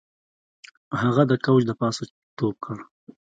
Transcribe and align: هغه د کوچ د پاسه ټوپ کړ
هغه 1.01 1.23
د 1.31 1.33
کوچ 1.43 1.61
د 1.67 1.71
پاسه 1.79 2.03
ټوپ 2.37 2.55
کړ 2.65 2.77